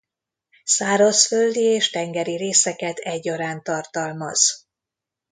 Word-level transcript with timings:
Szárazföldi 0.63 1.61
és 1.61 1.89
tengeri 1.89 2.35
részeket 2.37 2.97
egyaránt 2.97 3.63
tartalmaz. 3.63 4.67